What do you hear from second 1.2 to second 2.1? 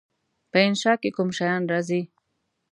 شیان راځي؟